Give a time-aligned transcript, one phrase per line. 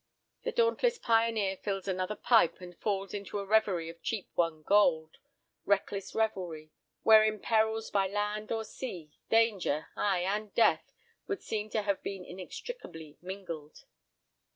[0.41, 5.19] The dauntless pioneer fills another pipe and falls into a reverie of cheap won gold,
[5.63, 6.71] reckless revelry,
[7.03, 10.91] wherein perils by land or sea, danger, ay, and death,
[11.27, 13.85] would seem to have been inextricably mingled.